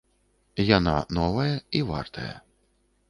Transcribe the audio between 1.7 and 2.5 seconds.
і вартая.